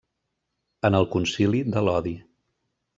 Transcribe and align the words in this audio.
En 0.89 0.97
el 1.01 1.07
concili 1.17 1.63
de 1.77 1.87
Lodi. 1.91 2.19